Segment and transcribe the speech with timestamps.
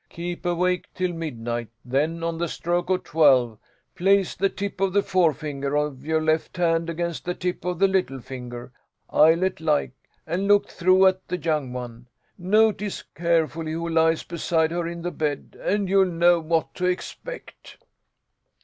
[0.09, 3.59] Keep awake till midnight, then, on the stroke of twelve,
[3.93, 7.87] place the tip of the forefinger of your left hand against the tip of the
[7.87, 8.71] little finger,
[9.11, 9.91] eyelet like,
[10.25, 12.07] and look through at the young one.
[12.35, 17.77] Notice carefully who lies beside her in the bed, and you'll know what to expect."